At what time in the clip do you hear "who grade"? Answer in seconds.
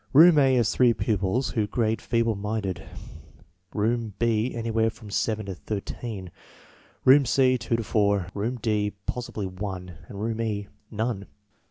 1.51-2.01